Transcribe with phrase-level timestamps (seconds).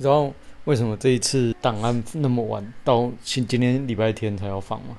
[0.00, 0.32] 你知道
[0.62, 4.96] 为什么这一次档案那么晚到今今天礼拜天才要放吗？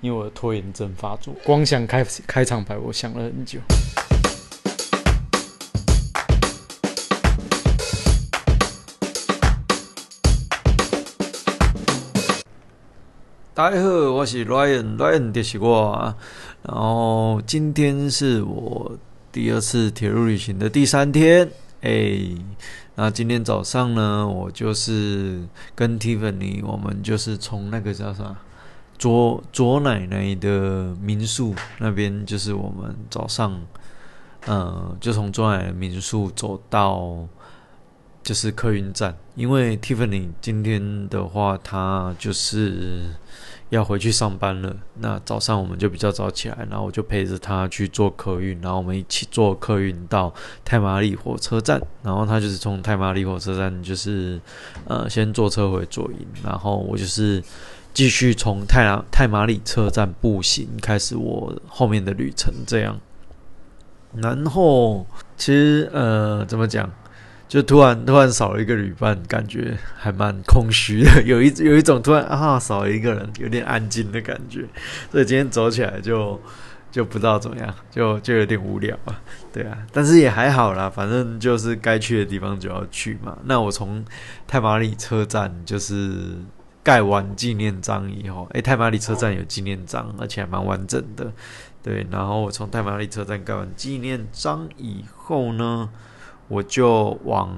[0.00, 3.58] 因为我的拖延症发作，光想开开场白，我想了很久。
[13.52, 16.14] 大家好，我是 Ryan，Ryan 就是我。
[16.62, 18.96] 然后今天是我
[19.32, 21.50] 第二次铁路旅行的第三天，
[21.80, 22.20] 哎，
[22.94, 25.42] 那今天早上呢，我就是
[25.74, 28.36] 跟 Tiffany，我们就是从那个叫啥
[28.98, 33.60] 左左奶奶的民宿那边，就是我们早上，
[34.46, 37.26] 嗯，就从左奶奶民宿走到
[38.22, 43.14] 就是客运站，因为 Tiffany 今天的话，她就是。
[43.72, 50.30] 要回去上班了，那早上我们就比较早起来，然后我就陪着他去坐客运，然后我们一起坐客运到
[50.62, 54.38] 太麻里火车站，然后他就是从太麻里火车站就是
[54.86, 57.42] 呃先坐车回左营，然后我就是
[57.94, 63.00] 继续从太太麻里车站步行开始我后面的旅程，这样。
[64.14, 65.06] 然后
[65.38, 66.92] 其实呃怎么讲？
[67.52, 74.66] 就突然突然少了一个旅伴，感觉还蛮空虚的，有一 有一种突然啊少一个人，有点安静的感觉。
[75.10, 76.40] 所以今天走起来就
[76.90, 79.20] 就不知道怎么样，就就有点无聊啊。
[79.52, 83.36] 对啊，但是也还好啦，反正就是该去的地方就要去嘛。
[83.44, 84.02] 那我从
[84.46, 86.38] 太马里车站就是
[86.82, 91.30] 盖完纪念章以后，诶，太马里车站有纪念章，而且还蛮完整的。
[91.82, 95.90] 对，然后我从太马里车站盖完纪念章以后呢？
[96.52, 97.56] 我就往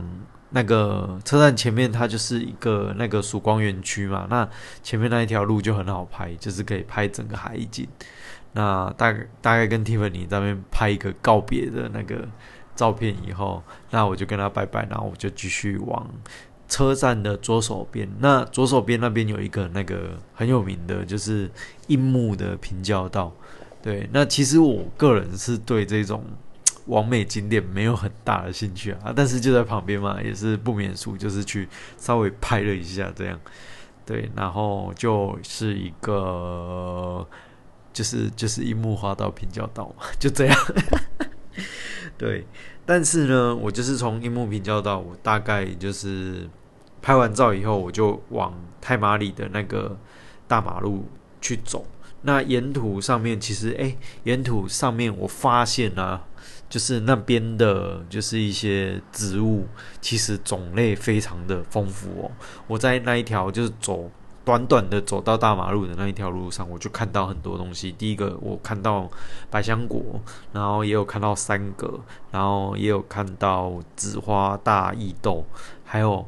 [0.50, 4.24] 那个车站前面，它就是一个那个曙光园区嘛。
[4.30, 4.48] 那
[4.84, 7.88] 前面那一条路就很好拍，就是可以拍整个海景。
[8.52, 12.24] 那大概大概跟 Tiffany 那边拍一个告别的那个
[12.76, 16.08] 照片以后，那我就跟他拜拜，然后我就继续往
[16.68, 18.08] 车站的左手边。
[18.20, 21.50] 那左手边那边有一个那个很有名的，就是
[21.88, 23.32] 樱木的平交道。
[23.82, 26.22] 对，那其实我个人是对这种。
[26.86, 33.40] 完美景点没有很大的兴趣啊，但是就在旁边嘛，也是不免俗，就是去稍微拍了一下这样，
[34.04, 37.26] 对，然后就是一个，
[37.90, 40.58] 就是就是樱木花道平交道嘛，就这样，
[42.18, 42.46] 对，
[42.84, 46.50] 但是呢，我就是从樱木平交道，我大概就是
[47.00, 49.96] 拍完照以后，我就往太马里的那个
[50.46, 51.08] 大马路
[51.40, 51.86] 去走，
[52.20, 56.26] 那沿途上面其实，哎，沿途上面我发现啊。
[56.74, 59.64] 就是那边的，就是一些植物，
[60.00, 62.32] 其实种类非常的丰富哦。
[62.66, 64.10] 我在那一条就是走
[64.44, 67.92] 短短的走到大马路的那一条路上，我就看到很多东西。
[67.92, 69.08] 第一个，我看到
[69.50, 70.20] 百香果，
[70.52, 72.00] 然后也有看到三葛，
[72.32, 75.44] 然后也有看到紫花大异豆，
[75.84, 76.26] 还有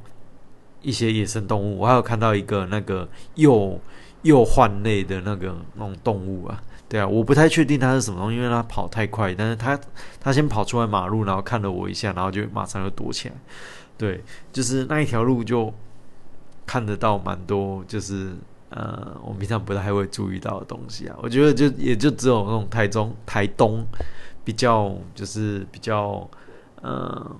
[0.80, 1.80] 一些野生动物。
[1.80, 3.80] 我还有看到一个那个幼
[4.22, 6.62] 幼患类的那个那种动物啊。
[6.88, 9.34] 对啊，我不太确定它是什么东西，因为它跑太快。
[9.34, 9.78] 但是它
[10.20, 13.34] 它先跑出来马路，然后看了我一下，然后就马上又躲起来。
[13.98, 15.72] 对，就是那一条路就
[16.64, 18.36] 看得到蛮多，就是
[18.70, 21.16] 呃，我平常不太会注意到的东西啊。
[21.20, 23.84] 我觉得就也就只有那种台中、台东
[24.44, 26.28] 比较就是比较
[26.82, 27.36] 呃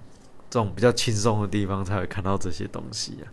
[0.50, 3.30] 这种比较轻松的地方才会看到这些东西啊。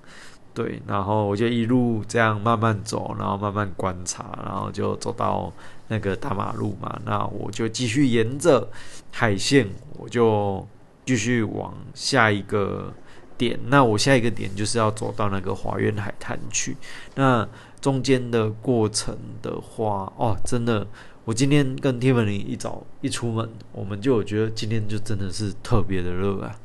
[0.54, 5.52] 对，然后我就一路这样慢慢走，然后慢慢观察，然后就走到
[5.94, 7.00] 那个大马路嘛。
[7.06, 8.68] 那我就继续沿着
[9.12, 10.68] 海线，我就
[11.06, 12.92] 继续往下一个
[13.38, 13.60] 点。
[13.68, 16.76] 那我下一个点就是要走到那个华苑海滩去。
[17.16, 17.48] 那
[17.80, 20.88] 中间的过程的话，哦，真的，
[21.26, 26.58] 我今天跟天文林一早一出门，我们就觉得今天就真的是特别的热啊。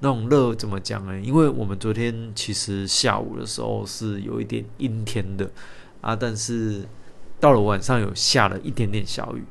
[0.00, 1.18] 那种热怎么讲呢？
[1.20, 5.50] 因为我们昨天其实下午的时候是有一点阴天的
[6.00, 6.86] 啊，但是
[7.38, 9.44] 到了晚上有下了一点点小雨，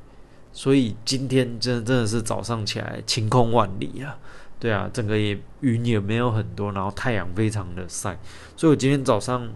[0.51, 4.18] 所以今天真的真的是早上起来晴空万里啊！
[4.59, 8.18] 对啊，整个也云也没有很多，然后太阳非常的晒，
[8.56, 9.48] 所以我今天早上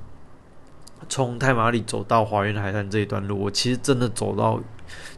[1.08, 4.60] 从太马里走到华园海滩这一段路，我其实真的走到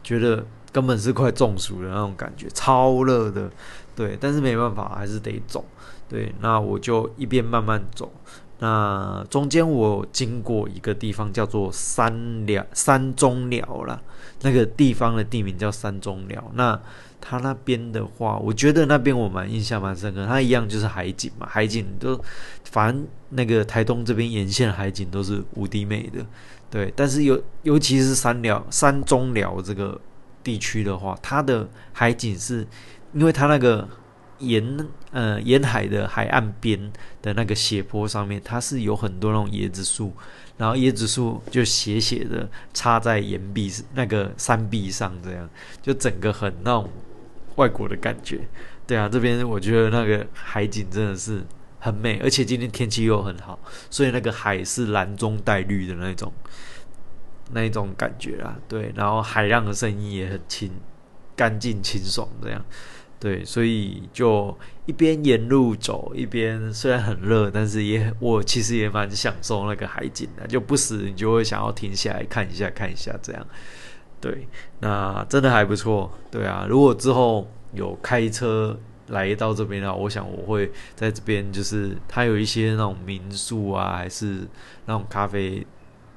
[0.02, 3.50] 觉得根本是快中暑的那种感觉，超热的。
[3.94, 5.62] 对，但是没办法，还是得走。
[6.08, 8.10] 对，那我就一边慢慢走。
[8.62, 14.00] 那中间我经过一个地方，叫做三寮山中寮了。
[14.42, 16.48] 那个地方的地名叫山中寮。
[16.54, 16.80] 那
[17.20, 20.24] 它那边的话，我觉得那边我蛮印象蛮深刻。
[20.24, 22.16] 它一样就是海景嘛，海景都
[22.70, 26.24] 反正那个台东这边沿线海景都是无敌美的。
[26.70, 30.00] 对，但是尤尤其是山寮山中寮这个
[30.44, 32.64] 地区的话，它的海景是。
[33.14, 33.86] 因为它那个
[34.42, 36.92] 沿呃沿海的海岸边
[37.22, 40.12] 的那个斜坡上面，它是有很多那种椰子树，
[40.58, 45.48] 然后椰子树就斜斜的插在岩壁那个山壁上，这样
[45.80, 46.90] 就整个很那种
[47.56, 48.40] 外国的感觉。
[48.86, 51.42] 对啊，这边我觉得那个海景真的是
[51.78, 56.32] 很美，而且今天天气又很好，所以那个海是蓝中带绿的那种
[57.52, 58.58] 那一种感觉啊。
[58.68, 60.70] 对，然后海浪的声音也很清
[61.36, 62.64] 干净清爽，这样。
[63.22, 64.52] 对，所以就
[64.84, 73.46] 一边沿路走，一边虽然很热，但是也我其实也蛮享受那个海景的，就不时你就会想要停下来看一下看一下这样。
[74.20, 74.48] 对，
[74.80, 76.10] 那真的还不错。
[76.32, 78.76] 对啊，如果之后有开车
[79.06, 84.48] 来到这边的话，我想我会在这边，就是它有一些那种民宿啊，还是
[84.86, 85.64] 那种咖啡，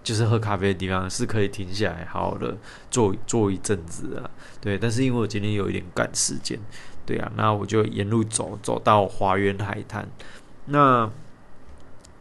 [0.02, 2.58] 就是喝咖啡的地方，是可以停下来好好的
[2.90, 4.28] 坐坐一阵子啊。
[4.60, 6.60] 对，但是因为我今天有一点赶时间。
[7.06, 10.08] 对啊，那我就沿路走，走到华园海滩。
[10.66, 11.10] 那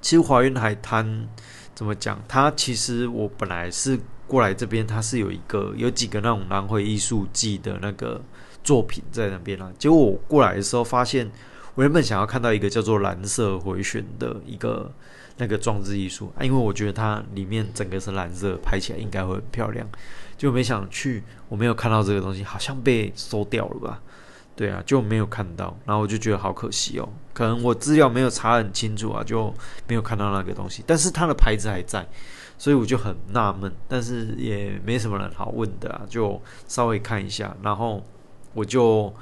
[0.00, 1.28] 其实华园海滩
[1.74, 2.22] 怎么讲？
[2.28, 8.20] 它其实我本来是过来这边，它是有一个有几个那种南回艺术季的那个
[8.62, 9.72] 作品在那边啦。
[9.78, 11.30] 结果我过来的时候，发现
[11.74, 14.92] 我原本想要看到一个叫做蓝色回旋的一个
[15.38, 19.88] 那个装置艺术，因为我觉得它里面整个是蓝色，拍起来应该会很漂亮。
[20.36, 24.02] 就没想去，我没有看到这个东西，好像被收掉了吧。
[24.56, 27.08] 对啊，就没有看到，然后我就觉得好可惜哦。
[27.32, 29.52] 可能我资料没有查很清楚啊，就
[29.88, 30.84] 没有看到那个东西。
[30.86, 32.06] 但是它的牌子还在，
[32.56, 33.72] 所以我就很纳闷。
[33.88, 37.56] 但是也没什么人好问的啊，就稍微看一下。
[37.62, 38.00] 然后
[38.52, 39.12] 我就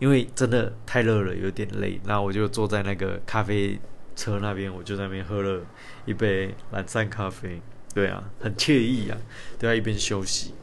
[0.00, 3.78] 因为真的太热了，有点累，那我就坐在那个咖啡
[4.16, 5.60] 车那边，我就在那边喝了
[6.06, 7.62] 一杯蓝山咖啡。
[7.94, 9.16] 对啊，很惬意啊，
[9.60, 10.54] 都在一边休息。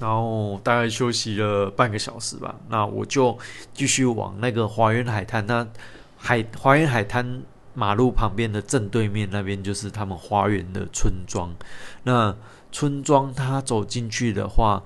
[0.00, 3.36] 然后大概休息了半个小时吧，那我就
[3.72, 5.46] 继续往那个华园海滩。
[5.46, 5.66] 那
[6.16, 7.42] 海华园海滩
[7.74, 11.54] 马路旁边的正对面那边就是他们花园的村庄。
[12.02, 12.34] 那
[12.72, 14.82] 村庄它走进去的话，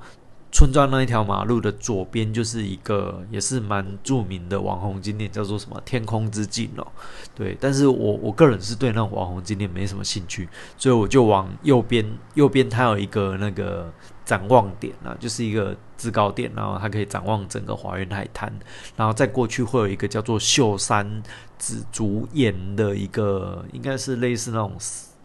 [0.52, 6.86] 村庄那一条马路的左边就是一个也是蛮著名的网红景点，叫做什么天空之镜哦。
[7.34, 12.04] 对，但是我我个人是对那种网红景点没什么兴趣，所以我就往右边，
[12.34, 13.92] 右边它有一个那个。
[14.22, 18.52] 展望点啊，就是一个制高点，然后它可以展望整个华园海滩，
[18.94, 21.20] 然后再过去会有一个叫做秀山
[21.58, 25.16] 紫竹岩的一个，应该是类似那种寺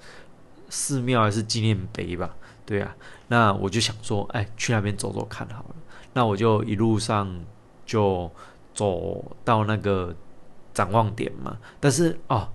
[0.69, 2.33] 寺庙还是纪念碑吧？
[2.65, 2.95] 对啊，
[3.27, 5.75] 那我就想说，哎，去那边走走看好了。
[6.13, 7.43] 那我就一路上
[7.85, 8.31] 就
[8.73, 10.15] 走到那个
[10.73, 12.49] 展望点嘛，但是哦，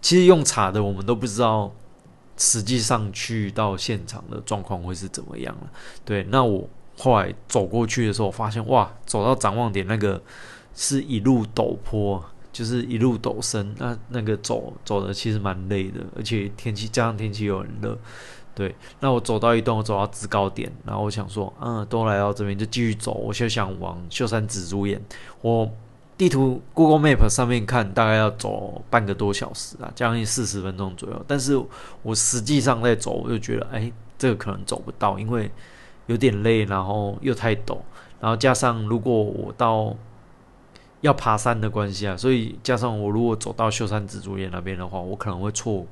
[0.00, 1.72] 其实用查的我们都不知道。
[2.38, 5.70] 实际上去到现场的状况会是怎么样了？
[6.02, 10.20] 对，那我后来走过去的时候，发现哇，走到展望点那个
[10.74, 17.96] 是一路陡坡，就是一路陡升，那那个走走的其实蛮累的，而且天气加上天气又很热。
[18.54, 25.00] 对，那我走到一段，我走到制高点，然后我想说，嗯，都来到这边就继续走，我就想往秀山紫竹岩，
[25.40, 25.70] 我。
[26.18, 31.24] 地图 Google Map 上面看大概要走半个多小时啊，将近四十分钟左右。
[31.26, 31.60] 但是
[32.02, 35.50] 我实际上在走，我就觉得，哎，这个可能走不到，因为
[36.06, 37.78] 有点累，然后又太陡，
[38.20, 39.96] 然后加上如果我到
[41.00, 45.84] 要爬山的关系啊，所以加上我如果走到秀山紫竹岩那边的话，我可能会错，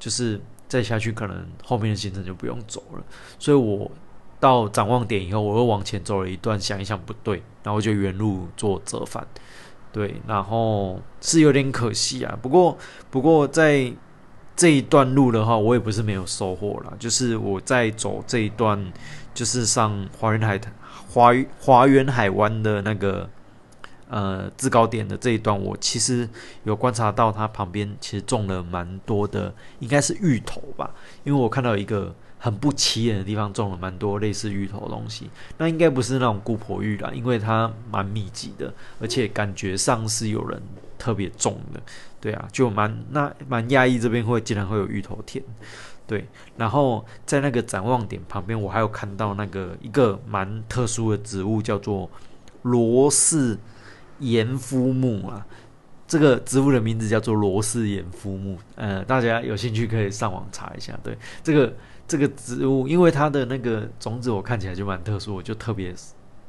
[0.00, 3.04] 就是再下去可能后面的行程就不用走了。
[3.38, 3.90] 所以我
[4.38, 9.26] 到展望点以后，我又往前走了一段，想一想不对，然后就原路做折返。
[9.92, 12.38] 对，然后是有点可惜啊。
[12.42, 12.76] 不过，
[13.10, 13.90] 不过在
[14.54, 16.92] 这一段路的话，我也不是没有收获啦。
[16.98, 18.92] 就是我在走这一段，
[19.32, 20.60] 就是上华园海
[21.08, 23.26] 华华园海湾的那个
[24.08, 26.28] 呃制高点的这一段，我其实
[26.64, 30.94] 有观察到它旁边其实种了蛮多的，应该是芋头吧。
[31.24, 32.14] 因为我看到一个。
[32.38, 40.62] 很不起眼的地方种了蛮多类似芋头的东西，那应该不是那种姑婆芋啦，因为它蛮密集的，而且感觉上是有人
[40.98, 41.80] 特别种的，
[42.20, 45.42] 对啊，就蛮那蛮压抑这边会竟然会有芋头田，
[46.06, 52.08] 对，然后在那个展望点旁边，我还有看到那个一个蛮特殊的植物，叫做
[52.62, 53.58] 罗氏
[54.20, 55.46] 盐夫木啊，
[56.06, 61.72] 这个植物的名字叫做罗氏盐夫木，呃，大家有兴趣可以上网查一下，对，这个。
[62.08, 65.92] 这个植物，因为它的那个种子我看起来就蛮特殊，我就特别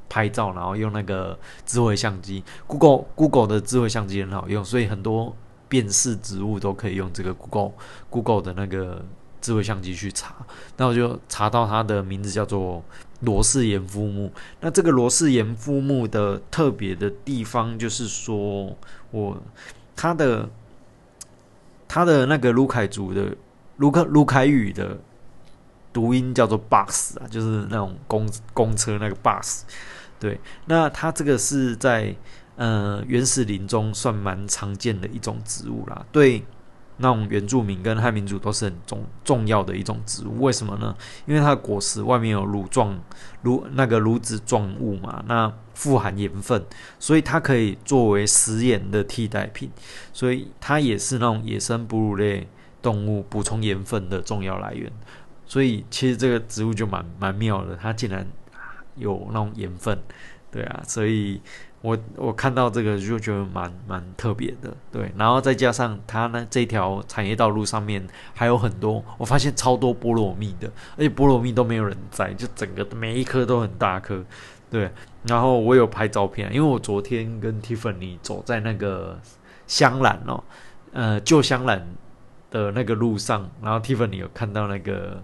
[0.08, 5.36] 拍照，然后用那个智慧相机，Google Google 的智慧相机很好用，所以很多
[5.68, 7.72] 辨识植物都可以用这个 Google
[8.12, 9.04] Google 的那个
[9.42, 10.36] 智慧相机去查，
[10.78, 12.84] 那我就查到它的名字叫做
[13.22, 14.32] 罗氏岩夫木。
[14.62, 18.76] 那这个罗氏岩夫木的特别的地方就是说，
[19.12, 19.42] 我
[19.96, 20.50] 它的
[21.88, 23.36] 它的那个卢凯族的
[23.78, 24.98] 卢克卢凯语的
[25.92, 29.62] 读音叫做 bus 啊，就是那种公公车那个 bus。
[30.20, 32.16] 对，那它这个是在
[32.56, 36.06] 呃原始林中算蛮常见的一种植物啦。
[36.12, 36.44] 对，
[36.98, 40.42] 那种原住民跟汉民族都是很重重要的一种植物。
[40.42, 40.96] 为什么呢？
[41.25, 43.00] 因为它的果实外面有乳状
[43.42, 46.63] 乳那个乳脂状物嘛，那富含盐分，
[47.00, 49.70] 所以它可以作为食盐的替代品。
[50.12, 52.48] 所以它也是那种野生哺乳类
[52.82, 54.92] 动物补充盐分的重要来源。
[55.46, 58.27] 所以其实这个植物就蛮蛮妙的，它竟然。
[59.00, 59.96] 有那种盐分，
[60.50, 61.39] 对啊，所以
[61.81, 70.67] 我我看到这个就觉得蛮蛮特别的，对，然后再加上它呢这条产业道路上面还有很多，我发现超多菠萝蜜的，
[70.98, 74.24] 而且菠萝蜜都没有人摘，就整个每一颗都很大颗，
[74.72, 74.91] 对，
[75.24, 79.19] 然后我有拍照片，因为我昨天跟 Tiffany 走在那个
[79.67, 80.43] 香兰哦，
[80.93, 81.88] 呃旧香兰
[82.50, 85.24] 的那个路上，然后 Tiffany 有看到那个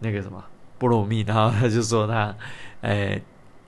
[0.00, 0.44] 那个什么
[0.80, 2.34] 菠萝蜜，然后他就说他。
[2.82, 3.22] 哎，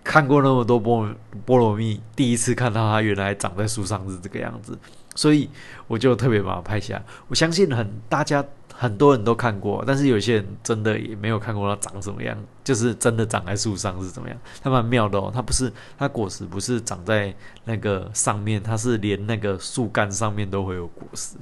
[0.04, 1.12] 看过那么多菠
[1.46, 4.78] 菠萝蜜，第一次看到它原来长在树上是这个样子，
[5.14, 5.48] 所以
[5.88, 7.02] 我就特别把它拍下。
[7.26, 8.44] 我相信很大家
[8.74, 14.38] 很多人都看过，但是有些人真的也没有看过它长什么样，就是真的长在树上是怎么样。
[14.62, 17.34] 它蛮妙的哦，它不是它果实不是长在
[17.64, 21.36] 那个上面，它是连那个树干上面都会有果实。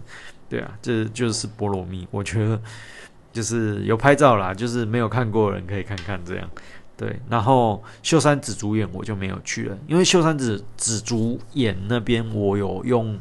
[0.48, 2.06] 对啊，这就是菠萝蜜。
[2.10, 2.60] 我觉得
[3.32, 6.48] 就是有拍照啦，就是没有看过的人可以看看这样。
[6.94, 13.18] 对，然后秀山紫竹岩我就没有去了，因为秀山紫紫竹岩那边我有用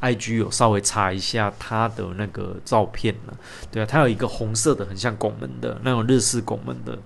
[0.00, 3.34] I G 有稍微查一下他的那个照片了。
[3.70, 6.98] 对啊，他有一个红色的，很像拱门的那种日式拱门的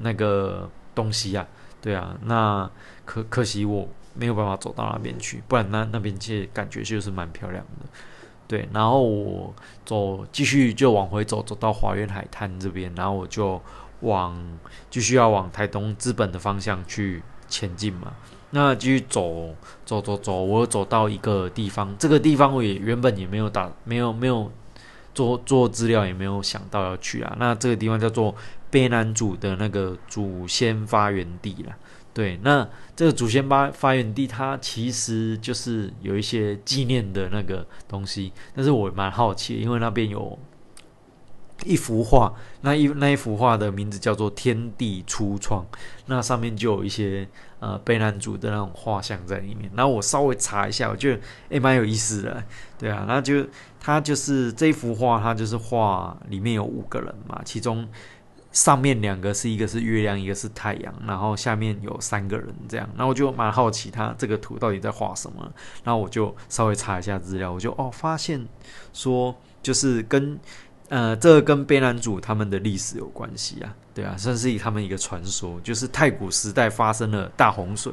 [0.00, 1.46] 那个东西啊。
[1.80, 2.68] 对啊，那
[3.04, 7.86] 可可惜我没有办法走到那边去，不然那那边其实感觉就是蛮漂亮的。
[8.48, 13.62] 对，然后我走继续就往回走，走到华苑海滩这边，然后我就。
[14.04, 14.58] 往
[14.90, 18.12] 继续要往台东资本的方向去前进嘛？
[18.50, 19.52] 那继续走
[19.84, 24.52] 走走走，我走到一个地方，这个地方我也原本也没有打，没有没有
[25.12, 27.36] 做做资料，也没有想到要去啊。
[27.40, 28.32] 那这个地方叫做
[28.70, 31.74] 卑南族的那个祖先发源地了。
[32.12, 40.38] 对，那这个祖先发发源地，它其实就是有一些纪念的那个东西，但是我蛮好奇，因为那边有。
[41.64, 45.62] 一幅画，那一那一幅画的名字叫做《天地初创》，
[46.06, 47.26] 那上面就有一些
[47.60, 49.70] 呃悲男主的那种画像在里面。
[49.74, 52.42] 然后我稍微查一下，我觉得诶蛮有意思的，
[52.76, 53.46] 对啊，那就
[53.80, 57.88] 他就是这幅画，他就是画里面有五个人嘛，其中
[58.50, 62.86] 上面两个是一个是月亮，一个是太阳，然后下面有三个人这样。
[62.96, 65.50] 然后我就蛮好奇他这个图到底在画什么，
[65.84, 68.44] 然后我就稍微查一下资料，我就哦发现
[68.92, 70.38] 说就是跟。
[70.94, 77.92] 呃，这个跟卑南族他们的历史有关系啊，对啊，算是以他们一个传说，就是太古时代发生了大洪水，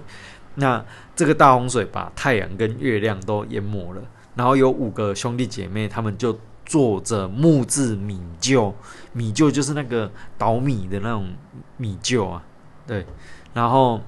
[0.54, 4.04] 那这个大洪水把太阳跟月亮都淹没了，
[4.36, 8.72] 然后有五个兄弟姐妹，他们就坐着木质米臼，
[9.14, 11.28] 米臼就是那个捣米的那种
[11.78, 12.44] 米臼啊，
[12.86, 13.04] 对，
[13.56, 14.00] 然后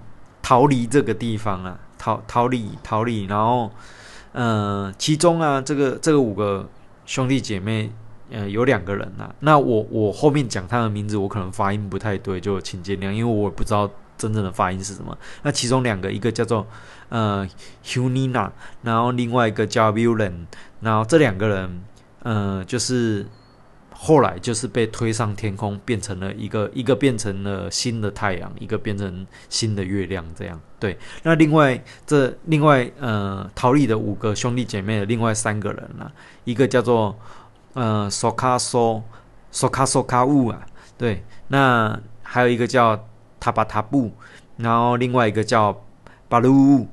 [0.44, 3.72] 逃离这个地方啊，逃逃离逃离，然后，
[4.34, 6.70] 呃，其中啊，这个这个五个
[7.08, 7.92] 兄弟姐妹。
[8.34, 13.88] 呃，有两个人呐，那我我后面讲他的名字，我可能发音不太对，就请见谅，因为我不知道
[14.18, 15.16] 真正的发音是什么。
[15.44, 16.66] 那其中两个，一个叫做
[17.10, 17.48] 呃
[17.86, 18.50] Hunina，
[18.82, 20.48] 然后另外一个叫 Villain，
[20.82, 21.84] 然后这两个人，
[22.24, 23.24] 呃，就是
[23.92, 30.98] 后来就是被推上天空，变成了一个一个变成了新的太阳，一个变成新的月亮，这样对。
[31.22, 36.12] 那另外这另外呃逃离的五个兄弟姐妹的另外三个人呢，
[36.46, 37.16] 一个叫做。
[37.74, 39.04] 呃，索卡索，
[39.52, 40.62] 索卡索卡乌啊，
[40.98, 43.08] 对，那还有一个叫
[43.40, 44.12] 塔巴塔布，
[44.58, 45.84] 然后另外一个叫
[46.30, 46.88] 巴鲁，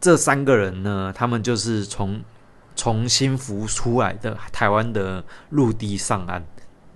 [0.00, 2.22] 这三个人呢，他们就是从
[2.76, 6.42] 重新浮出来的台湾的陆地上岸，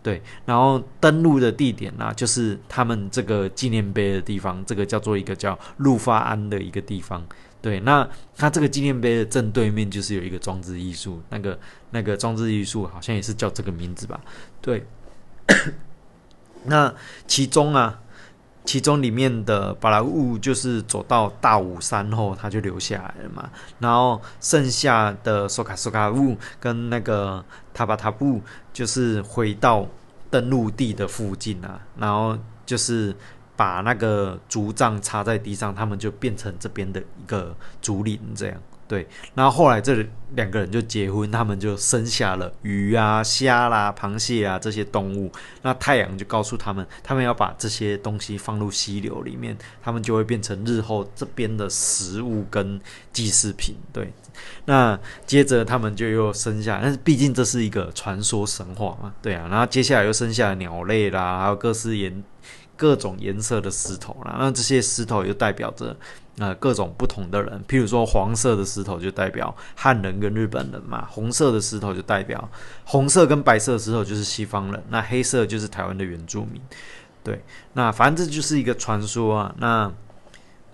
[0.03, 7.25] 对，然后登陆的地点呢，就是他们这个纪念碑的地方，这个叫做一个叫陆发安的一个地方。
[7.61, 11.59] 对，那它这个纪念碑的正对面就是有一个装置艺术，那个
[11.91, 14.21] 那个装置艺术好像也是叫这个名字吧？
[14.61, 14.87] 对，
[16.65, 16.95] 那
[17.27, 18.01] 其中啊，
[18.65, 23.51] 其中里面的巴拉乌就是走到大武山后，他就留下来了嘛。
[23.81, 28.41] 然后剩下的索卡索卡乌跟那个塔巴塔布，
[28.73, 29.87] 就是回到
[30.31, 31.81] 登陆地的附近啊。
[31.99, 33.17] 然后就是
[33.59, 38.57] 把那个竹杖插在地上，他们就变成这边的一个竹林这样。
[38.87, 40.03] 对，然后后来这
[40.35, 45.31] 两个人就结婚，他们就生下了鱼啊、虾啦、螃蟹啊这些动物。
[45.61, 52.81] 那太阳就告诉他们，他们要把这些东西放入溪流里面，他们就会变成日后这边的食物跟
[53.13, 53.75] 祭祀品。
[53.93, 54.11] 对，
[54.65, 59.49] 那接着他们就又生下，但是毕竟这是一个传说神话嘛，对啊。
[59.51, 62.25] 然后接下来又生下了鸟类啦，还有各式颜
[62.79, 64.37] 各种颜色的石头啦。
[64.39, 65.95] 那这些石头又代表着。
[66.41, 72.49] 呃，各种不同的人，譬如说黄色的石头就代表汉人跟日本人嘛，红色的石头就代表
[72.85, 76.63] 红色跟白色石头就是西方人，那黑色就是台湾的原住民。
[77.25, 77.43] 对，
[77.73, 79.53] 那反正这就是一个传说啊。
[79.59, 79.93] 那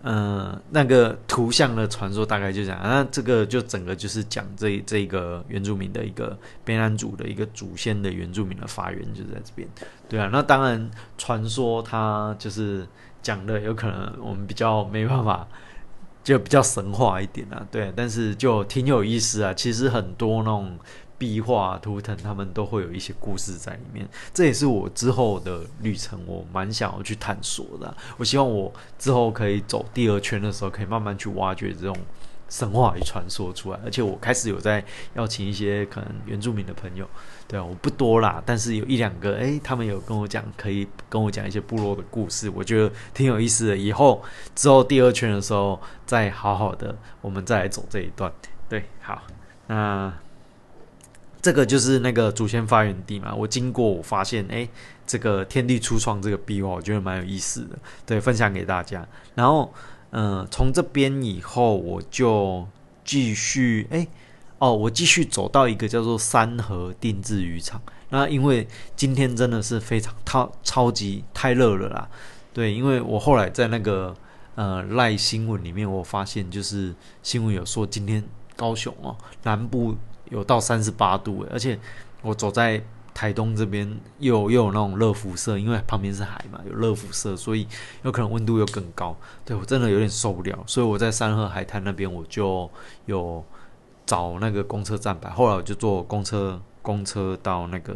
[0.04, 2.78] 呃，那个图像的传说大概就这样。
[2.84, 9.68] 那这个就整个就是讲这这个原住民的一个边安族的一个祖先的原住民的发源就在这边。
[10.08, 12.86] 对啊，那当然传说它就是。
[13.24, 15.48] 讲的有可能我们比较没办法，
[16.22, 19.54] 就比较神话一点啊，对，但是就挺有意思啊。
[19.54, 20.78] 其实很多那种
[21.18, 24.08] 壁画图腾，他们都会有一些故事在里面。
[24.32, 27.96] 这也是我之后的旅程，我蛮想要去探索的。
[28.16, 31.96] 我希望我之后可以走第二圈的时候，可以慢慢去挖掘这种。
[32.46, 37.08] 神话与传说出来，而且我开始有在邀请一些可能原住民的朋友，
[37.48, 43.76] 对啊，我不多啦，但是有一两个，诶，他们有跟我讲，可以跟我讲一些部落的故事，我觉得挺有意思的。
[43.76, 44.22] 以后
[44.54, 48.30] 之后第二圈的时候，再好好的，我们再来走这一段。
[48.68, 49.22] 对，好，
[49.66, 50.12] 那
[51.44, 53.32] 这个就是那个祖先发源地嘛。
[53.34, 54.66] 我经过，我发现，诶，
[55.06, 59.06] 这个天地初创这个壁画，我觉得蛮有意思的，对，分享给大家。
[59.34, 59.72] 然后。
[60.16, 62.64] 嗯，从这边以后我就
[63.04, 64.06] 继续哎
[64.60, 67.82] 哦，我继续走到一个叫做三河定制渔场。
[68.10, 72.08] 那因为今天真的是非常超超级太热了啦，
[72.52, 74.14] 对，因为我后来在那个
[74.54, 78.22] 呃赖新闻里面，我发现就是新闻有说今天
[78.54, 79.96] 高雄哦南部
[80.30, 81.78] 有到三十八度，而且
[82.22, 82.82] 我走在。
[83.16, 83.88] 台东这边
[84.18, 87.64] 又又有那种热辐射，因为旁边是海嘛，有热辐射，所以
[88.02, 89.16] 有可能温度又更高。
[89.44, 92.68] 对我真的有点受不了，所以我在三河海滩那边我就
[93.06, 93.44] 有
[94.04, 97.94] 找那个公车站牌，后来我就坐公车公车到那个。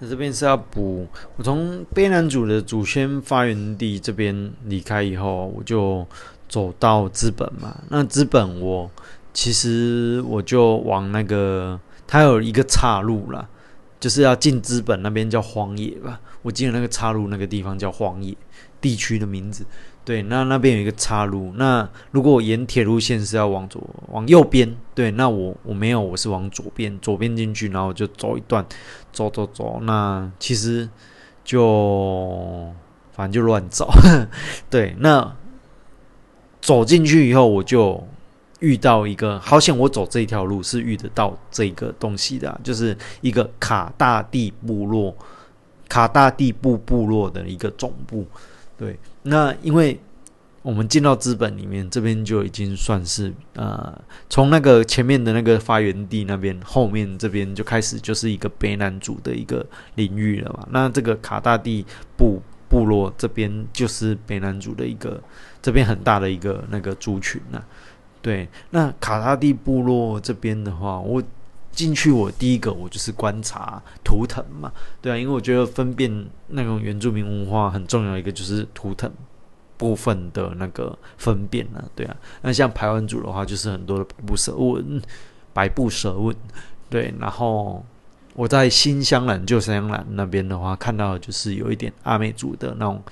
[0.00, 1.06] 那这边是要补，
[1.36, 6.04] 我从卑南族的祖先发源地这边离开以后，我就
[6.48, 7.80] 走到资本嘛。
[7.88, 8.90] 那资本我
[9.32, 13.48] 其实我就往那个，它有一个岔路了。
[14.00, 18.36] 就是要进资本那边叫荒野吧，我记得那个岔路那个地方叫荒野
[18.80, 19.64] 地区的名字。
[20.04, 21.52] 对，那那边有一个岔路。
[21.54, 28.66] 那如果我沿铁路线是要往左往右边，对，那我我没有，我是往左边左边进去，然后就走一段，
[29.12, 29.78] 走走走。
[29.82, 30.90] 那其实
[31.44, 32.72] 就
[33.12, 33.88] 反正就乱走。
[34.68, 35.36] 对，那
[36.60, 38.04] 走进去以后我就。
[38.62, 45.14] 遇到一个好险，我走这条路是遇得到这个东西的，就是一个卡大地部落，
[45.88, 48.24] 卡大地部部落的一个总部。
[48.78, 49.98] 对，那因为
[50.62, 60.68] 我们进到资本里面，这边就已经算是呃，从那个前面的那个发源地那边，后面这边就开始就是一个北南族的一个领域了嘛。
[60.70, 61.84] 那这个卡大地
[62.16, 65.20] 部部落这边就是北南族的一个
[65.60, 67.60] 这边很大的一个那个族群呐。
[68.22, 71.20] 对，那卡塔蒂部落这边的话，我
[71.72, 79.10] 进去，我第一个我就是观察图腾嘛，对啊，因为我觉得分辨那种原住民文化很重要一个就是图腾
[79.76, 85.02] 部分的那个分辨呢，对啊，那像排湾族的话，就是很多的百步蛇纹，
[85.52, 86.36] 百步蛇纹，
[86.88, 87.84] 对，然后
[88.34, 93.02] 我在新香兰旧香兰那边的话，看到就是有一点阿美族的那种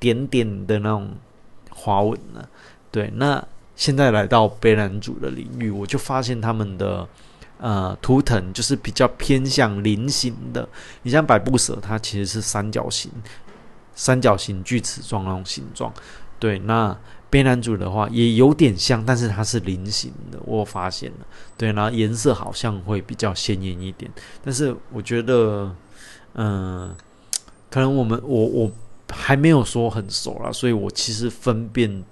[0.00, 1.10] 点点的那种
[1.70, 2.44] 花纹呢，
[2.90, 3.46] 对，那。
[3.76, 7.06] 现在来到贝兰族的领域，我就发现他们的
[7.58, 10.66] 呃图腾就是比较偏向菱形的。
[11.02, 13.10] 你像百步蛇，它其实是三角形、
[13.94, 15.92] 三角形锯齿状那种形状。
[16.38, 16.96] 对，那
[17.28, 20.38] 贝兰族的话也有点像，但是它是菱形的。
[20.46, 21.26] 我发现了，
[21.58, 24.10] 对，然后颜色好像会比较鲜艳一点。
[24.42, 25.70] 但是我觉得，
[26.34, 26.96] 嗯，
[27.70, 28.72] 可能我们我我
[29.10, 32.02] 还没有说很熟了，所以我其实分辨。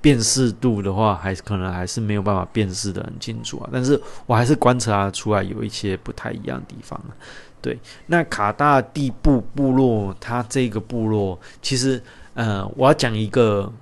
[0.00, 3.70] 辨识度的话，还可能还是没有办法辨识的很清楚啊。
[3.72, 7.00] 但是我还是观察出来有一些不太一样的地方
[7.60, 12.02] 对，那卡大地部部落，它这个部落其实
[12.34, 13.72] 呃，我要讲一个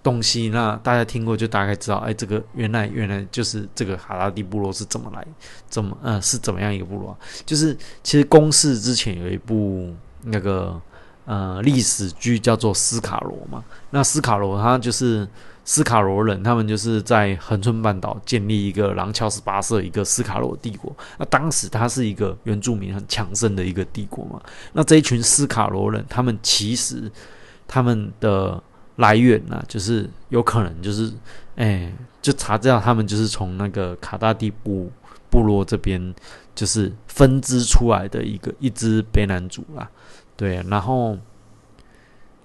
[0.00, 5.26] 东西，那大家听过就大概知道，哎，这个原来原来就是这个卡大地部落是怎么来，
[5.68, 7.18] 怎么呃是怎么样一个部落啊？
[7.44, 10.80] 就是其实公式之前有一部那个
[11.26, 15.28] 呃历史剧叫做《斯卡罗》嘛，那斯卡罗他就是。
[15.68, 20.94] 斯卡罗人，他们就是在恒春半岛建立一个廊桥十八社，一个斯卡罗帝国。
[21.18, 24.40] 那当时它是一个原住民很强盛的一个帝国嘛。
[24.74, 27.10] 那这一群斯卡罗人，他们其实
[27.66, 28.62] 他们的
[28.94, 31.12] 来源呢，就是有可能就是，
[31.56, 34.88] 哎，就查知道他们就是从那个卡大蒂部
[35.28, 36.14] 部落这边，
[36.54, 39.90] 就是分支出来的一个一支卑南族啦。
[40.36, 41.16] 对，然后，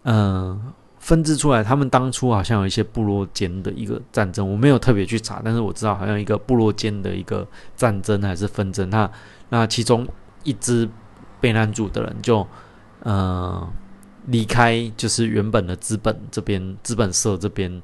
[0.03, 0.73] 嗯。
[1.01, 8.87] 分支出来，他们当初好像有一些部落间的一个战争，我没有特别去查，但是我知道好像一个部落间的一个战争还是纷争。
[8.91, 9.09] 那
[9.49, 10.07] 那其中
[10.43, 10.87] 一支
[11.39, 12.45] 被难族的人就
[12.99, 13.67] 呃
[14.27, 17.81] 离开，就是原本的资本这边资本社这边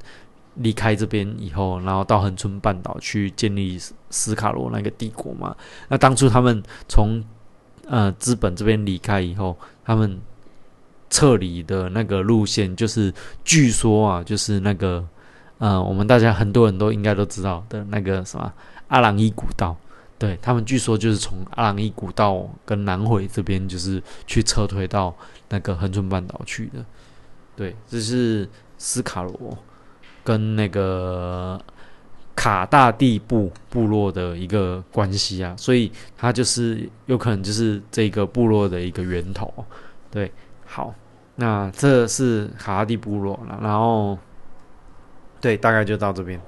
[0.53, 3.79] 离开这边以后，然后到恒春半岛去建立
[4.11, 5.55] 斯卡罗那个帝国嘛。
[5.89, 7.19] 那当初他们从
[7.87, 10.19] 呃资本这边离开以后，他们。
[11.09, 13.13] 撤离的那个路线，就是
[13.45, 15.07] 据说啊，就是那个，
[15.57, 18.51] 呃，我们大家很多人都应该都知道的那个什么
[18.89, 19.73] 阿朗伊古道，
[20.19, 25.15] 对他们据说就是从阿朗伊古道跟南回这边，就是去撤退到
[25.47, 26.83] 那个恒春半岛去的。
[27.55, 28.47] 对，这是
[28.77, 29.57] 斯卡罗
[30.25, 31.57] 跟那个
[32.37, 39.51] 卡大地部部落的一个关系啊，所以它就是有可能就是这个部落的一个源头，
[40.11, 40.31] 对。
[40.69, 40.93] 好，
[41.35, 44.17] 那这是卡大帝部落了，然后，
[45.41, 46.39] 对，大概就到这边。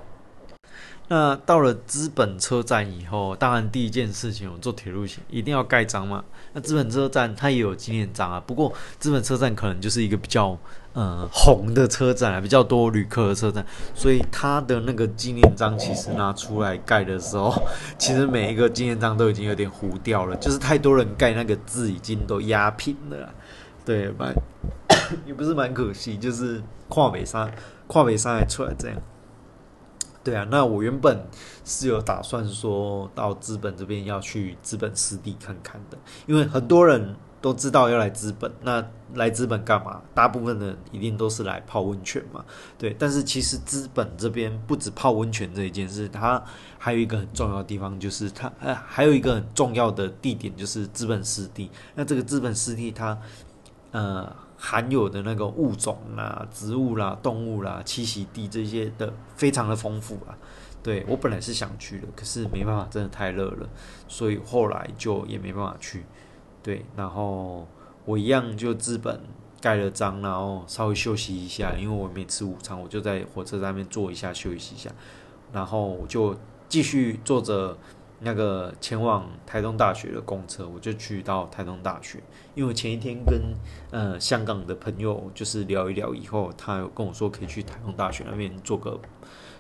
[1.09, 6.23] 那到了资本车站以后，当然第一件事情，我坐铁路前一定要盖章嘛。
[6.53, 10.55] 那资本车站它也有纪念章啊，不过资本车站可能就是一个比较
[10.93, 17.53] 呃红的车站啊，比较多旅客的车站，所以它的那个纪念章其实拿出来盖的时候，
[17.97, 23.33] 其实每一个纪念章都已经有点糊掉了，就是太多人盖那个字已经都压平了。
[23.83, 24.31] 对，蛮
[25.25, 27.51] 也不是蛮可惜，就是跨北山，
[27.87, 28.97] 跨北山还出来这样。
[30.29, 31.25] 对啊，那我原本
[31.65, 39.99] 是有打算说到资本这边要去资本湿地看看的，因为很多人都知道要来资本，那来资本干嘛？
[40.13, 42.45] 大部分人一定都是来泡温泉嘛。
[42.77, 46.39] 对，但是其实资本这边不止泡温泉这一件事，它
[46.77, 51.71] 还有一个很重要的地方，就是它呃还有一个很重要的地点就是资本湿地。
[51.95, 53.17] 那这个资本湿地它。
[53.91, 60.37] 呃，含有的那个物种啦、植物啦、动物啦、栖息地这些的非常的丰富啊。
[60.83, 63.69] 对我本来是想去的，可是没办法，真的太热了，
[64.09, 66.05] 所以后来就也没办法去。
[66.61, 67.65] 对，然后
[68.03, 69.21] 我一样就资本
[69.61, 74.91] 盖了章，然后稍微休息一下，因为我没吃午餐，我就在火车站那边坐一下休息一下，
[75.53, 76.35] 然后我就
[76.67, 77.77] 继续坐着。
[78.21, 82.21] 那个前往台东大学的公车，我就去到台东大学，
[82.53, 83.41] 因为前一天跟
[83.91, 88.99] 呃香港的朋友就是聊一聊，以后他有跟我说可以去台东大学那边做个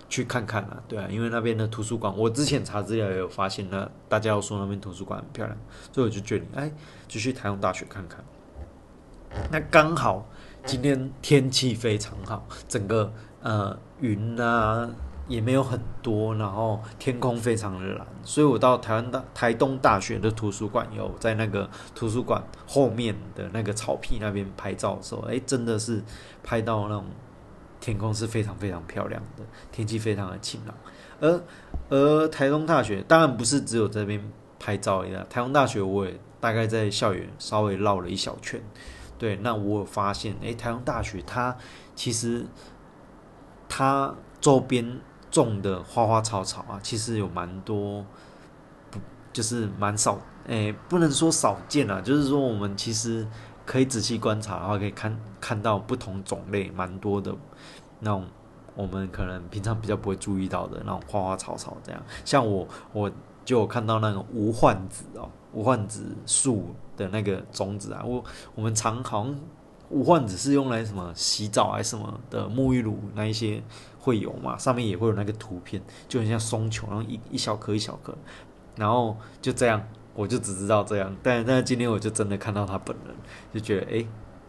[0.09, 5.57] 去看看啊，对啊，因为那边的图书馆，我之前查资料也有发现，那大家要说那边图书馆很漂亮，
[5.93, 6.69] 所以我就决定哎，
[7.07, 8.23] 就去台东大学看看。
[9.51, 10.27] 那刚好
[10.65, 14.89] 今天天气非常好，整个呃云啊。
[15.29, 26.03] 也没有很多，然后天空非常的蓝，所以我到台湾大台东大学的图书馆，有在那个图书馆后面的那个草皮那边拍照的时候，哎，真的是
[26.43, 27.05] 拍到那种
[27.79, 30.75] 天空是非常非常漂亮的，天气非常的晴朗。
[31.21, 31.41] 而
[31.89, 34.19] 而台东大学当然不是只有这边
[34.57, 38.59] 拍照一样，台东大学我也大概在校园稍微绕了一小圈，
[39.19, 41.55] 对，那我有发现，哎，台东大学它
[41.95, 42.47] 其实
[43.67, 44.99] 它周边。
[45.31, 48.05] 种的花花草草啊，其实有蛮多，
[48.89, 48.99] 不
[49.31, 53.27] 就是蛮少，诶，不能说少见啊，就是说我们其实
[53.65, 57.35] 可以仔细观察的话，可以看看到不同种类蛮多的
[57.99, 58.25] 那种，
[58.75, 62.01] 我们可能平常比较不会注意到的那种花花草草这样。
[62.25, 63.11] 像我我
[63.45, 68.23] 就有看到那个无患子哦，无患子树的那个种子啊，我
[68.55, 69.35] 我们常好像
[69.89, 73.61] 无患子是用来什么洗澡还是什么的沐浴露那一些。
[74.01, 74.57] 会有嘛？
[74.57, 78.17] 上面也会有那个图片，就很像松球，然后一一小颗一小颗，
[78.77, 81.13] 然后就这样，我就只知道这样。
[81.21, 83.13] 但但今天我就真的看到他本人，
[83.53, 84.05] 就觉得哎，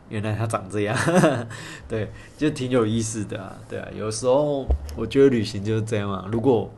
[0.08, 0.96] 原来他长这样，
[1.88, 3.58] 对，就挺有意思的。
[3.68, 4.64] 对啊，有时候
[4.96, 6.28] 我觉得旅行就是这样嘛。
[6.30, 6.70] 如果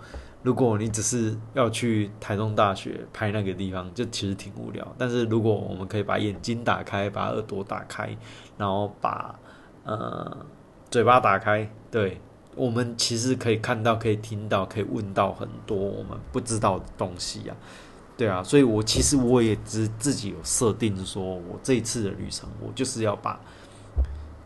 [0.42, 4.86] 如果你只是要去台中大学拍那个地方，就其实挺无聊。
[4.98, 8.16] 但是如果我们可以把眼睛打开，把耳朵打开，
[8.58, 9.38] 然后把
[9.84, 10.44] 呃
[10.90, 12.20] 嘴巴打开，对
[12.56, 17.56] 我们其实可以看到、可以听到、可以问到很多我们不知道的东西啊。
[18.16, 23.40] 对啊，所以我其实我也只自己有设定说，我这一次的旅程，我就是要把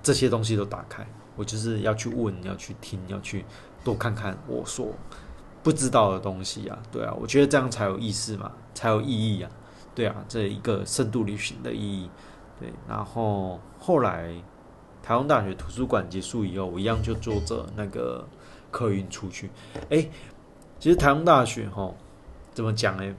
[0.03, 3.45] 这些东西都打开，我就是要去问、要去听、要去
[3.83, 4.89] 多看看我所
[5.67, 6.79] 不知道的东西啊。
[6.93, 9.51] 对啊，我觉得这样才有意思嘛，才有意义啊。
[9.97, 12.09] 对啊，这一个深度旅行的意义。
[12.61, 14.33] 对，然后后来
[15.03, 18.25] 台湾大学图书馆结束以后，我一样就坐着那个
[18.71, 19.51] 客运出去。
[19.91, 20.09] 哎，
[20.79, 21.93] 其实台湾大学哈，
[22.55, 23.15] 怎么讲呢？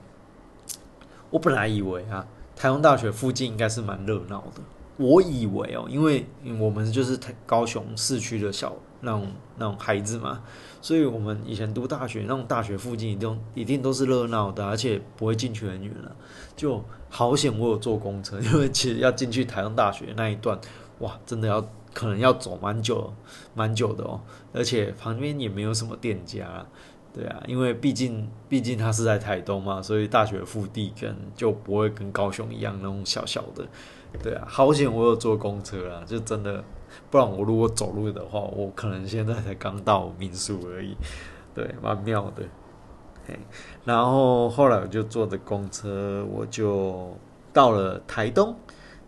[1.28, 4.62] 我本来以为啊，台湾大学附近应该是蛮热闹的。
[4.96, 6.26] 我以为哦，因为
[6.58, 10.42] 我们就是高雄市区的小那种那种孩子嘛，
[10.80, 16.14] 所以我们以前读大学那种大学附近一定一定都是热闹的，而且不会进去很远了。
[16.56, 20.58] 就好险我有坐公车，因为其实要进去台湾大学那一段，
[20.98, 21.60] 哇，真的要
[21.92, 23.12] 可能要走蛮久
[23.54, 24.20] 蛮久的哦，
[24.52, 26.64] 而且旁边也没有什么店家。
[27.14, 33.66] 对啊，因为毕竟毕竟它是在台东嘛，所以大学腹地跟就不会跟高雄一样那种小小的。
[34.22, 36.62] 对啊，好险我有坐公车啊，就真的，
[37.10, 40.96] 不然我如果走路的话，我可能现在才刚到民宿而已。
[41.54, 42.42] 对，蛮妙的。
[43.84, 47.14] 然后后来我就坐着公车，我就
[47.52, 48.56] 到了台东。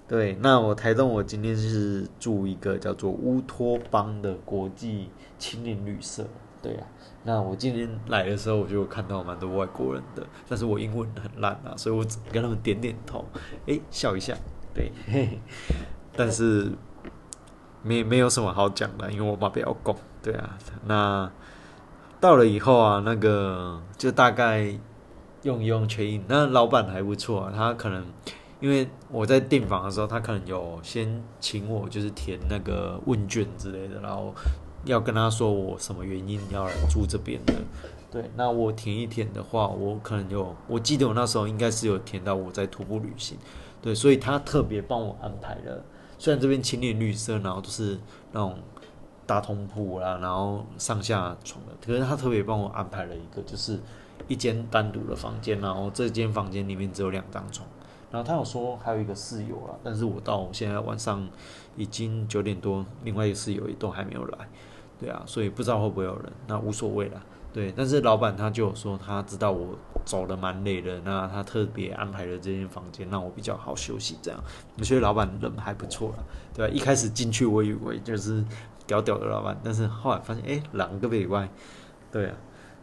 [0.07, 5.09] 对，那我台东我今天是住一个叫做乌托邦的国际
[5.39, 6.27] 青年旅社。
[6.61, 6.87] 对啊。
[7.23, 13.25] 那我今天来的时候，我就看到蛮多外国人的，但是我英文很烂啊，所以我只跟他们点点头，
[13.67, 14.35] 诶，笑一下，
[14.75, 15.39] 对，嘿，
[16.17, 16.73] 但是
[17.83, 21.31] 没没有什么好讲的，因为我妈比较拱，对啊，那
[22.21, 24.75] 到了以后啊，那个就大概
[25.43, 28.05] 用一用确印，那老板还不错啊，他可能
[28.61, 34.35] 因为我在订房的时候，他可能有先请我就是填那个问卷之类的，然后。
[34.87, 37.53] 要跟他说我什么原因要来住这边的，
[38.11, 43.37] 对，那我填一填的话，我可能有，我记得我那时候应该是有填到我在徒步旅行，
[43.83, 45.85] 对，所以他特别帮我安排了，
[46.21, 47.99] 虽然这边青年绿色，然后都是
[48.33, 48.59] 那种
[49.25, 53.81] 大通铺啦，然后上下床的，可是他特别帮我安排了一个，就是
[54.29, 57.67] 一间单独的房间，然后这间房间里面只有两张床。
[58.11, 61.27] 然后他有说还有一个室友啊，但是我到现在晚上
[61.75, 64.49] 已经九点多，另外一个室友也都还没有来，
[65.01, 67.73] 对啊，所以不知道会不会有人，那无所谓了，对。
[67.77, 74.41] 但是老板他就说他知道我走的蛮累的，那他特别安排了这间房间让我比较好休息，这样。
[74.79, 76.75] 我觉得老板人还不错了，对吧？
[76.75, 78.45] 一开始进去我以为就是
[78.87, 81.49] 屌屌的老板，但是后来发现哎，两个以外，
[82.11, 82.37] 对啊，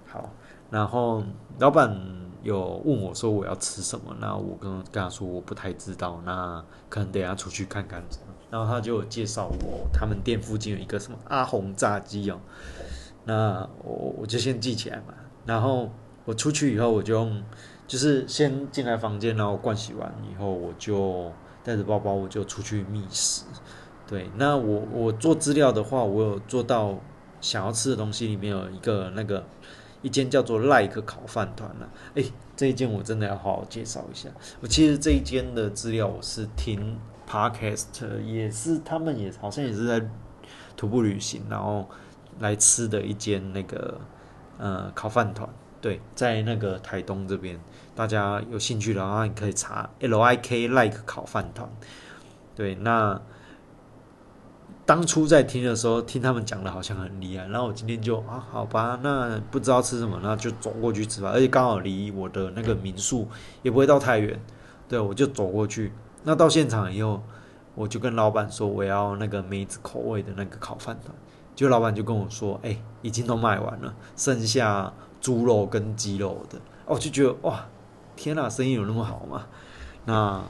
[0.06, 0.30] 好。
[0.70, 1.24] 然后
[1.60, 1.98] 老板
[2.44, 8.04] 有问我说我要吃什么，那我跟跟他说我不太知道，那可能等下出去看看。
[8.50, 12.40] 然后他就介绍我他们店附近有一个什么阿红炸鸡哦，
[13.28, 15.14] 那我我就先记起来嘛。
[15.46, 15.92] 然后
[16.26, 17.44] 我出去以后我就用，
[17.86, 21.32] 就是先进来房间，然后盥洗完以后我就
[21.64, 23.44] 带着包包我就出去觅食。
[24.08, 26.98] 对，那我我做资料的话，我有做到
[27.40, 29.46] 想要吃的东西里面有一个那个。
[30.04, 32.24] 一间叫做 Like 烤饭团了，哎，
[32.56, 34.30] 这一间我真的要好好介绍一下。
[34.62, 40.08] 我其实这一间的资料我是听 Podcast，也是他们也好像也是在
[40.78, 41.90] 徒步旅行，然后
[42.40, 44.00] 来吃的一间那个
[44.58, 45.48] 呃烤饭团。
[45.80, 47.60] 对，在那个台东这边，
[47.96, 51.70] 大家有兴趣的话，你可以查 L I K Like 烤饭团。
[52.56, 53.22] 对，那。
[54.86, 61.30] 当初在听的时候，听他们讲的好像很厉害，然后我今天就啊，好吧，那不知道吃什么，那就走过去吃吧。
[61.34, 63.28] 而且刚好离我的那个民宿
[63.64, 64.40] 也不会到太远，
[64.88, 65.92] 对，我就走过去。
[66.24, 67.22] 那到现场以后，
[67.76, 71.14] 我就跟老板说我要那个梅子口味的那个烤饭团，
[71.58, 76.58] 就老板就跟我说，哎，已经都卖完了，剩下猪肉跟鸡肉的。
[76.86, 77.66] 哦就觉得哇，
[78.16, 79.46] 天哪，生意有那么好吗？
[80.06, 80.42] 那。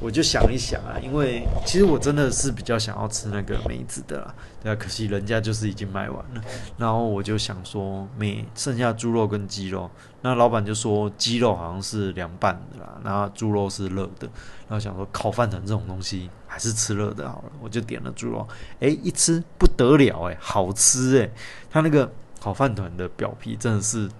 [0.00, 6.42] 我就想一想啊，因为其实我真的是比较想要吃那个梅子的啦，对啊，可惜人家就是已经卖完了。
[6.76, 9.90] 然后我就想说，没剩下猪肉跟鸡肉，
[10.22, 14.28] 那老板就说鸡肉好像是凉拌的啦，然后猪肉是热的。
[14.68, 18.48] 然后想说烤饭团这种东西还是吃热的好了，我就点了猪肉。
[18.80, 21.30] 诶，一吃不得了诶，好吃诶，
[21.70, 24.10] 它那个烤饭团的表皮真的是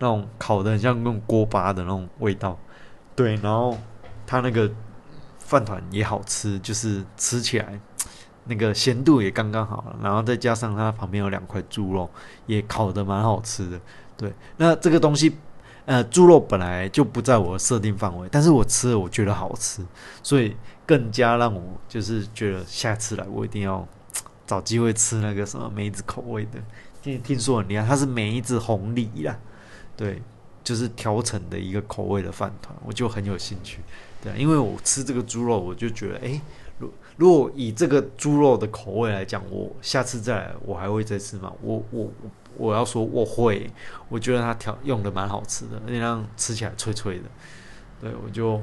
[0.00, 2.58] 那种烤的很像用锅巴的那种味道，
[3.14, 3.78] 对，然后
[4.26, 4.68] 它那个。
[5.38, 7.78] 饭团也好吃，就是吃起来
[8.44, 12.08] 那个咸度也刚刚好，然后再加上它旁边有两块猪肉，
[12.46, 13.78] 也烤的蛮好吃的。
[14.16, 15.36] 对，那这个东西，
[15.84, 19.82] 呃，猪肉本来就不在我的设定范围，但是我吃了我觉得好吃，
[20.22, 23.86] 所以更加让我就是觉得下次来我一定要
[24.46, 26.60] 找机会吃那个什么梅子口味的，
[27.02, 29.36] 听听说很厉害，它是梅子红梨呀，
[29.96, 30.22] 对，
[30.62, 33.80] 就是调成的一个口味的饭团，我就很有兴趣，
[34.22, 36.40] 对，因为我吃这个猪肉，我就觉得，哎，
[36.78, 41.52] 如如果以这个猪肉的口味来讲，我下次再来，我还会再吃吗？
[41.60, 43.70] 我我我我要说我会，
[44.08, 47.24] 我觉得它调用的蛮好吃的，而且让吃起来脆脆的，
[48.00, 48.60] 对我就。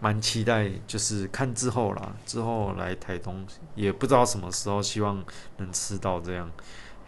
[0.00, 3.42] 蛮期待，就是看之后啦，之后来台东
[3.74, 5.24] 也不知道什么时候，希望
[5.56, 6.50] 能吃到这样。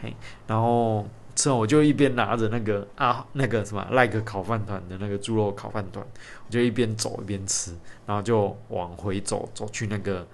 [0.00, 6.02] 嘿，然后之后我就一边拿着那个啊那个什么赖个烤饭团的那个猪肉烤饭团，
[6.46, 7.74] 我就一边走一边吃，
[8.06, 10.26] 然后就往回走，走去那个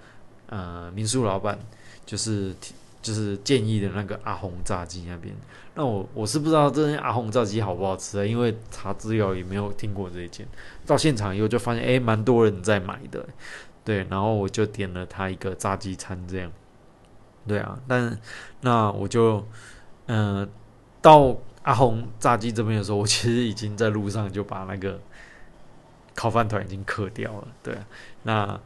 [0.45, 1.59] 呃民宿老板
[2.05, 2.55] 就是
[3.01, 5.35] 就是建议的那个阿红炸鸡那边。
[5.75, 10.47] 那我我是不知道这些阿红炸鸡好不好吃啊，因为查资料也没有听过这一件。
[10.85, 13.27] 到现场以后就发现，哎，蛮多人在买的，
[13.83, 16.51] 对，然后我就点了他一个炸鸡餐，这样，
[17.47, 18.19] 对啊，但
[18.61, 19.45] 那我就，
[20.05, 20.47] 嗯，
[21.01, 24.99] 到阿红炸鸡这边的时候，我其实已经在路上就把那个
[26.13, 27.75] 烤饭团已经刻掉了，对，
[28.23, 28.59] 那。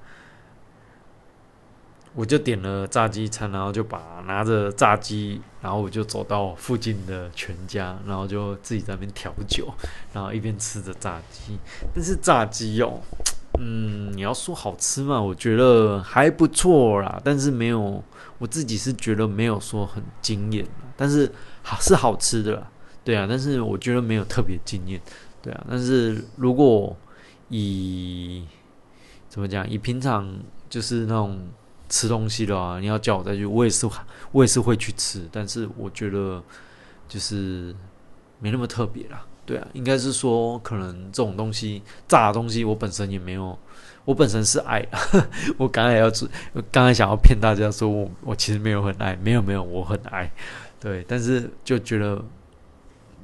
[2.17, 9.71] 我就点了炸鸡餐，然后就把拿着炸鸡，然后我就走到附近的全家，然后就自己在那边调酒，
[10.12, 11.60] 然后一边吃着炸鸡。
[11.93, 12.99] 但是炸鸡哦，
[13.62, 18.03] 嗯，你要说好吃嘛，我觉得还不错啦，但是没有，
[18.39, 22.67] 我自己是觉得没有说很惊艳，但是好是好吃的啦，
[23.03, 24.99] 对啊，但是我觉得没有特别惊艳，
[25.43, 26.97] 对啊，但是如果
[27.49, 28.43] 以
[29.30, 30.27] 怎么讲，以平常
[30.67, 31.39] 就是那种。
[31.89, 33.88] 吃东西的啊，你要叫我再去，我也是，
[34.32, 36.43] 我也是会去吃，但是我觉得
[37.08, 37.76] 就是
[38.39, 39.26] 没那么特别啦。
[39.45, 43.58] 对啊，应该是说可能这种东西炸的东西，我本身也没有，
[44.04, 44.86] 我本身是爱，
[45.56, 46.28] 我刚才要吃，
[46.69, 50.30] 刚才想要骗大家说我我其实没有很爱，没有没有，我很爱，
[50.82, 52.21] 对，但是就觉得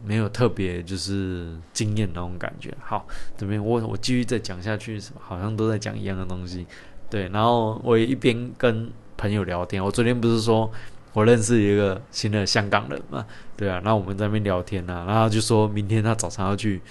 [0.05, 2.73] 没有特别就是惊艳那种感觉。
[2.81, 3.05] 好，
[3.37, 6.65] 这边我我继续再讲下去，好像都在讲一样的东西。
[7.13, 10.67] 对，然后我一边跟朋友聊天，我昨天不是说
[11.13, 13.23] 我认识一个新的香港人嘛？
[13.55, 16.81] 对啊，那我们在那边聊天啊，然后就说明天他早上要去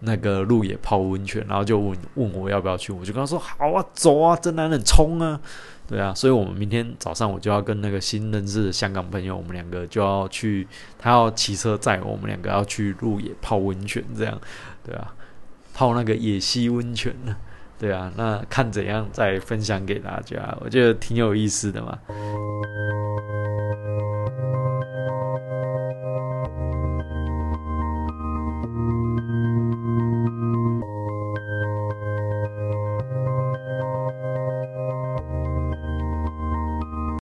[0.00, 5.40] 那个鹿野泡温泉，然后就问问我要不要去，我就跟他说好啊，走啊，真男人冲啊！
[5.86, 10.66] 对啊，所以我们明天早上我就要跟那个新认识的香港朋友，我们两个就要去，
[10.98, 14.40] 他要骑车载我们两个要去鹿野泡温泉，这样
[14.84, 15.14] 对啊，
[15.72, 17.36] 泡那个野溪温泉呢。
[17.78, 21.98] 对啊那看怎样再分享给大家我觉得挺有意思的嘛。